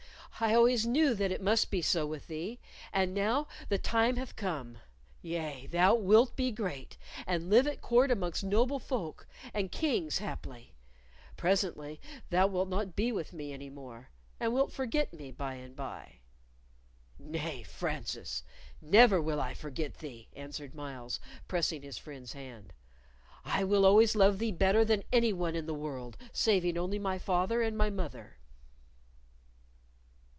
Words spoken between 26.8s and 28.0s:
my father and my